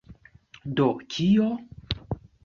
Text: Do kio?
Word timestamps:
Do 0.79 0.87
kio? 1.15 1.51